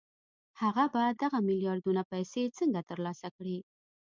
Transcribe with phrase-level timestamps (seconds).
[0.61, 3.57] هغه به دغه میلیاردونه پیسې څنګه ترلاسه کړي